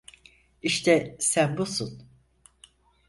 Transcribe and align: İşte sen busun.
İşte 0.61 1.17
sen 1.19 1.57
busun. 1.57 2.09